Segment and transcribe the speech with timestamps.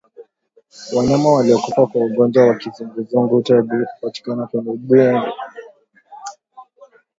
[0.95, 5.33] Wanyama waliokufa kwa ugonjwa wa kizunguzungu tegu hupatikana kwenye ubongo